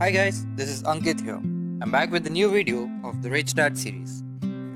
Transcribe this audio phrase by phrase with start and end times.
[0.00, 1.38] Hi guys, this is Ankit here.
[1.82, 4.22] I'm back with a new video of the Rich Dad series.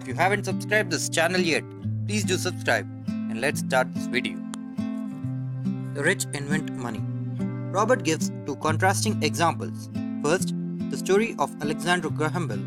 [0.03, 1.65] If you haven't subscribed this channel yet,
[2.07, 4.37] please do subscribe and let's start this video.
[5.95, 7.01] The rich invent money.
[7.73, 9.89] Robert gives two contrasting examples.
[10.23, 10.53] First,
[10.91, 12.63] the story of Alexander Graham Bell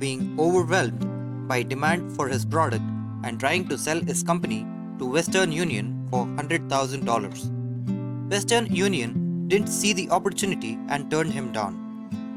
[0.00, 2.82] being overwhelmed by demand for his product
[3.22, 4.66] and trying to sell his company
[4.98, 8.28] to Western Union for $100,000.
[8.28, 11.81] Western Union didn't see the opportunity and turned him down,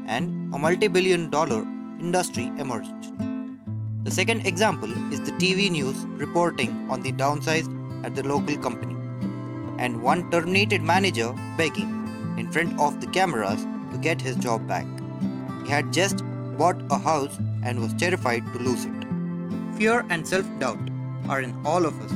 [0.06, 1.62] and a multi billion dollar
[2.00, 3.12] industry emerged.
[4.04, 7.68] The second example is the TV news reporting on the downsize
[8.04, 8.94] at the local company,
[9.78, 11.90] and one terminated manager begging
[12.38, 14.86] in front of the cameras to get his job back.
[15.64, 16.22] He had just
[16.56, 18.92] bought a house and was terrified to lose it.
[19.76, 20.78] Fear and self doubt
[21.28, 22.12] are in all of us.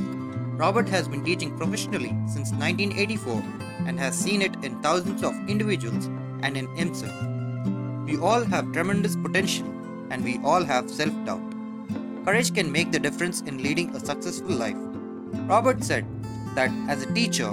[0.61, 3.43] Robert has been teaching professionally since 1984
[3.87, 6.05] and has seen it in thousands of individuals
[6.43, 7.40] and in himself.
[8.11, 9.67] We all have tremendous potential
[10.09, 11.41] and we all have self doubt.
[12.25, 14.75] Courage can make the difference in leading a successful life.
[15.51, 16.05] Robert said
[16.55, 17.49] that as a teacher,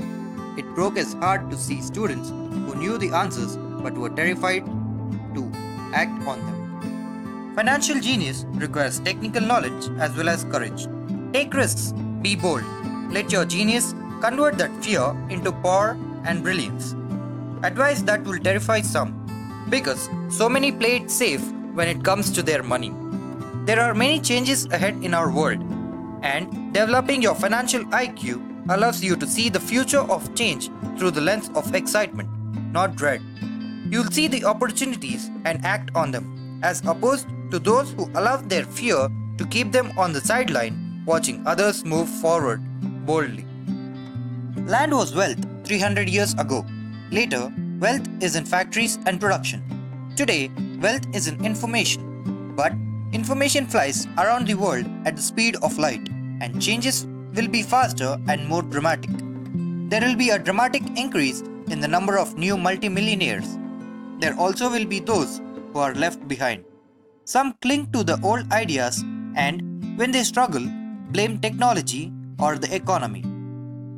[0.56, 4.66] it broke his heart to see students who knew the answers but were terrified
[5.36, 5.48] to
[5.94, 7.54] act on them.
[7.54, 10.88] Financial genius requires technical knowledge as well as courage.
[11.32, 12.64] Take risks, be bold.
[13.12, 16.96] Let your genius convert that fear into power and brilliance.
[17.62, 19.17] Advice that will terrify some
[19.70, 22.92] because so many play it safe when it comes to their money.
[23.64, 25.62] There are many changes ahead in our world,
[26.22, 31.20] and developing your financial IQ allows you to see the future of change through the
[31.20, 32.28] lens of excitement,
[32.72, 33.22] not dread.
[33.90, 38.64] You'll see the opportunities and act on them, as opposed to those who allow their
[38.64, 42.62] fear to keep them on the sideline, watching others move forward
[43.06, 43.46] boldly.
[44.66, 46.66] Land was wealth 300 years ago.
[47.10, 49.62] Later, wealth is in factories and production.
[50.16, 52.54] Today, wealth is in information.
[52.56, 52.72] But
[53.12, 56.08] information flies around the world at the speed of light,
[56.40, 59.10] and changes will be faster and more dramatic.
[59.90, 63.56] There will be a dramatic increase in the number of new multimillionaires.
[64.18, 65.40] There also will be those
[65.72, 66.64] who are left behind.
[67.24, 69.04] Some cling to the old ideas
[69.36, 70.66] and, when they struggle,
[71.12, 73.22] blame technology or the economy.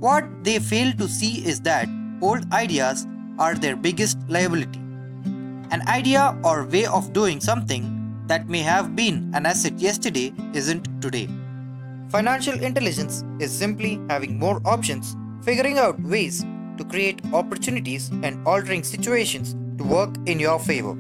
[0.00, 1.88] What they fail to see is that
[2.20, 3.06] old ideas
[3.40, 4.78] are their biggest liability.
[5.72, 7.84] An idea or way of doing something
[8.26, 11.28] that may have been an asset yesterday isn't today.
[12.10, 16.44] Financial intelligence is simply having more options, figuring out ways
[16.76, 20.94] to create opportunities and altering situations to work in your favor.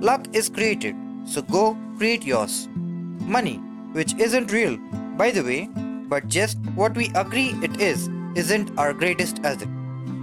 [0.00, 2.68] Luck is created, so go create yours.
[3.20, 3.56] Money,
[3.92, 4.76] which isn't real,
[5.16, 5.68] by the way,
[6.08, 9.68] but just what we agree it is, isn't our greatest asset.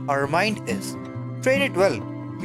[0.07, 0.95] Our mind is.
[1.41, 1.99] Train it well.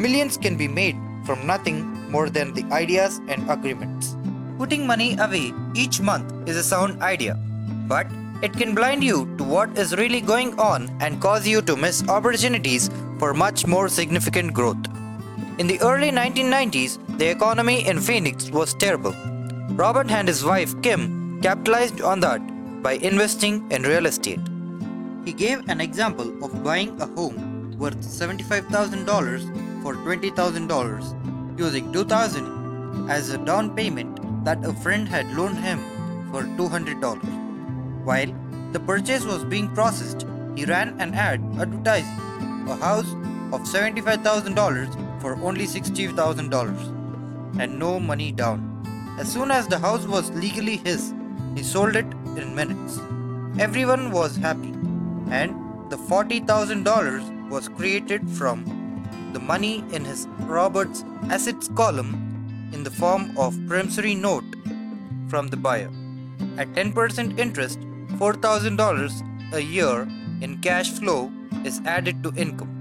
[0.04, 0.96] Millions can be made
[1.26, 1.78] from nothing
[2.10, 4.16] more than the ideas and agreements.
[4.56, 7.34] Putting money away each month is a sound idea,
[7.88, 8.06] but
[8.42, 12.08] it can blind you to what is really going on and cause you to miss
[12.08, 14.82] opportunities for much more significant growth.
[15.58, 19.14] In the early 1990s, the economy in Phoenix was terrible.
[19.72, 22.40] Robert and his wife Kim capitalized on that
[22.82, 24.40] by investing in real estate.
[25.26, 33.30] He gave an example of buying a home worth $75,000 for $20,000 using 2000 as
[33.30, 35.78] a down payment that a friend had loaned him
[36.30, 38.04] for $200.
[38.04, 38.32] While
[38.72, 42.18] the purchase was being processed, he ran an ad advertising
[42.68, 43.10] a house
[43.52, 48.72] of $75,000 for only $60,000 and no money down.
[49.18, 51.14] As soon as the house was legally his,
[51.54, 52.06] he sold it
[52.36, 52.98] in minutes.
[53.58, 54.74] Everyone was happy,
[55.30, 55.54] and
[55.90, 58.64] the $40,000 was created from
[59.32, 64.44] the money in his Robert's assets column in the form of promissory note
[65.28, 65.90] from the buyer.
[66.58, 67.80] At 10% interest,
[68.18, 70.08] $4,000 a year
[70.40, 71.30] in cash flow
[71.64, 72.72] is added to income.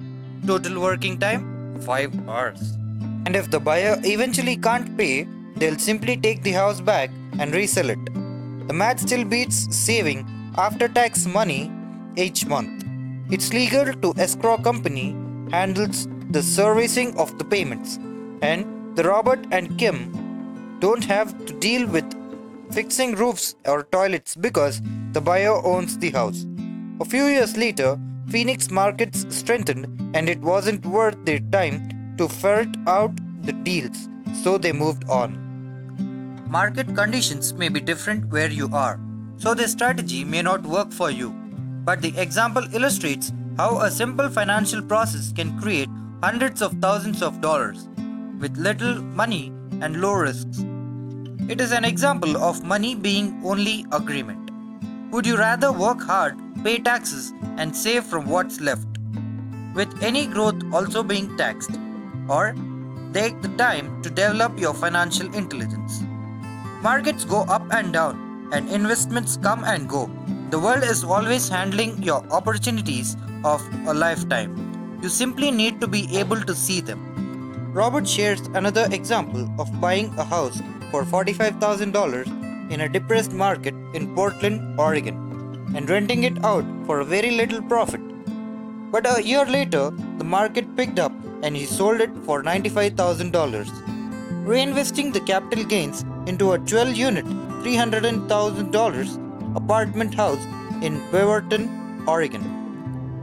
[0.45, 2.77] Total working time 5 hours.
[3.25, 7.89] And if the buyer eventually can't pay, they'll simply take the house back and resell
[7.89, 8.05] it.
[8.67, 10.25] The math still beats saving
[10.57, 11.71] after tax money
[12.15, 12.84] each month.
[13.31, 15.15] It's legal to escrow company
[15.49, 17.97] handles the servicing of the payments
[18.43, 22.05] and the Robert and Kim don't have to deal with
[22.71, 24.79] fixing roofs or toilets because
[25.13, 26.45] the buyer owns the house.
[26.99, 27.99] A few years later,
[28.29, 33.11] Phoenix markets strengthened and it wasn't worth their time to ferret out
[33.41, 34.07] the deals,
[34.43, 36.45] so they moved on.
[36.47, 38.99] Market conditions may be different where you are,
[39.37, 41.33] so the strategy may not work for you.
[41.85, 45.89] But the example illustrates how a simple financial process can create
[46.21, 47.87] hundreds of thousands of dollars.
[48.39, 49.51] with little money
[49.81, 50.63] and low risks.
[51.47, 54.51] It is an example of money being only agreement.
[55.11, 58.87] Would you rather work hard, pay taxes, and save from what's left?
[59.73, 61.71] With any growth also being taxed?
[62.27, 62.55] Or
[63.13, 66.03] take the time to develop your financial intelligence?
[66.81, 70.09] Markets go up and down, and investments come and go.
[70.51, 74.99] The world is always handling your opportunities of a lifetime.
[75.01, 77.71] You simply need to be able to see them.
[77.73, 80.61] Robert shares another example of buying a house
[80.91, 85.15] for $45,000 in a depressed market in Portland, Oregon,
[85.75, 88.01] and renting it out for a very little profit.
[88.91, 89.89] But a year later,
[90.19, 93.65] the market picked up and he sold it for $95,000.
[94.45, 99.24] Reinvesting the capital gains into a 12 unit, $300,000
[99.55, 100.45] apartment house
[100.81, 102.43] in Beaverton, Oregon.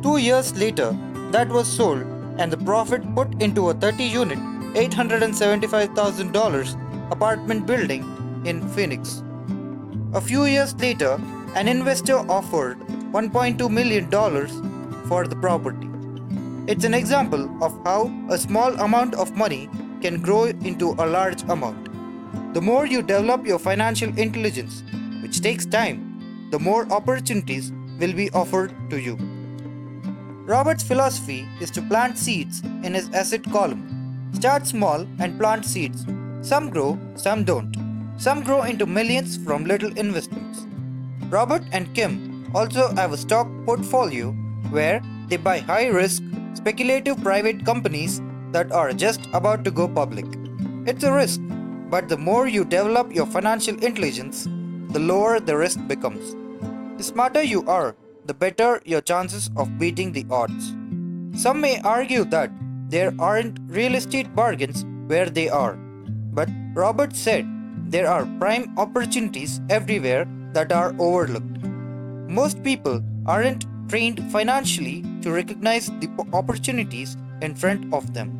[0.02, 0.96] Two years later,
[1.30, 2.02] that was sold
[2.38, 4.38] and the profit put into a 30 unit,
[4.74, 8.02] $875,000 apartment building
[8.44, 9.22] in Phoenix.
[10.14, 11.18] A few years later,
[11.54, 12.78] an investor offered
[13.12, 14.10] $1.2 million
[15.06, 15.88] for the property.
[16.66, 19.68] It's an example of how a small amount of money
[20.00, 21.88] can grow into a large amount.
[22.54, 24.82] The more you develop your financial intelligence,
[25.22, 26.11] which takes time,
[26.52, 29.16] the more opportunities will be offered to you.
[30.44, 33.84] Robert's philosophy is to plant seeds in his asset column.
[34.34, 36.04] Start small and plant seeds.
[36.42, 37.74] Some grow, some don't.
[38.18, 40.66] Some grow into millions from little investments.
[41.30, 44.32] Robert and Kim also have a stock portfolio
[44.68, 46.22] where they buy high risk,
[46.52, 48.20] speculative private companies
[48.50, 50.26] that are just about to go public.
[50.84, 51.40] It's a risk,
[51.88, 54.44] but the more you develop your financial intelligence,
[54.90, 56.41] the lower the risk becomes.
[57.02, 57.96] The smarter you are,
[58.26, 60.76] the better your chances of beating the odds.
[61.34, 62.52] Some may argue that
[62.90, 65.74] there aren't real estate bargains where they are,
[66.32, 67.44] but Robert said
[67.90, 71.64] there are prime opportunities everywhere that are overlooked.
[72.28, 78.30] Most people aren't trained financially to recognize the opportunities in front of them.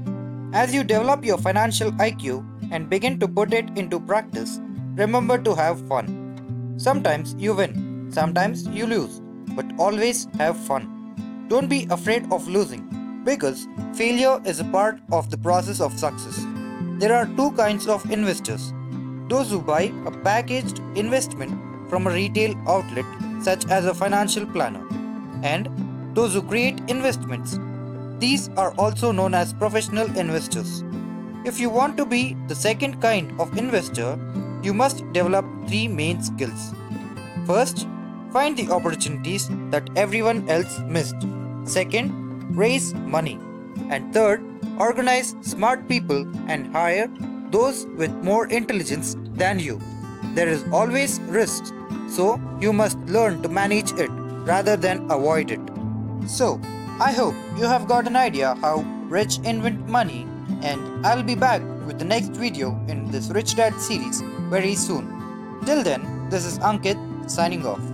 [0.55, 4.61] As you develop your financial IQ and begin to put it into practice,
[4.94, 6.76] remember to have fun.
[6.79, 9.20] Sometimes you win, sometimes you lose,
[9.56, 11.47] but always have fun.
[11.49, 12.88] Don't be afraid of losing
[13.25, 16.47] because failure is a part of the process of success.
[16.99, 18.73] There are two kinds of investors
[19.29, 21.53] those who buy a packaged investment
[21.88, 23.06] from a retail outlet,
[23.41, 24.87] such as a financial planner,
[25.43, 25.69] and
[26.14, 27.59] those who create investments.
[28.19, 30.85] These are also known as professional investors.
[31.44, 34.19] If you want to be the second kind of investor,
[34.62, 36.75] you must develop three main skills.
[37.47, 37.87] First,
[38.32, 41.17] find the opportunities that everyone else missed.
[41.64, 43.38] Second, raise money.
[43.90, 44.43] And third,
[44.79, 47.08] organize smart people and hire
[47.50, 49.81] those with more intelligence than you.
[50.34, 51.73] There is always risk,
[52.08, 54.11] so you must learn to manage it
[54.44, 55.61] rather than avoid it.
[56.26, 56.61] So,
[57.00, 60.26] I hope you have got an idea how rich invent money
[60.62, 65.61] and I'll be back with the next video in this Rich Dad series very soon.
[65.67, 67.92] Till then, this is Ankit signing off.